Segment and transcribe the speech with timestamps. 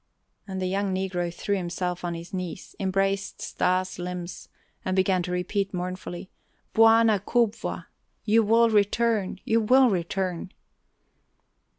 [0.47, 4.49] And the young negro threw himself on his knees, embraced Stas' limbs,
[4.83, 6.31] and began to repeat mournfully:
[6.73, 7.85] "Bwana kubwa!
[8.25, 9.39] You will return!
[9.45, 10.53] You will return!"